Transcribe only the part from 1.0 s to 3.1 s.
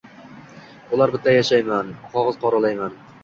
bilan yashayman, qog’oz qoralayman